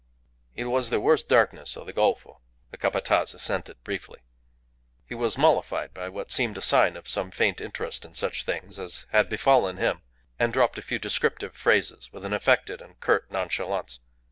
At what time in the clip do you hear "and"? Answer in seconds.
10.39-10.51, 12.81-12.99